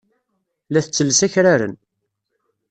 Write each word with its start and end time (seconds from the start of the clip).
La 0.71 0.79
tettelles 0.83 1.21
akraren. 1.27 1.75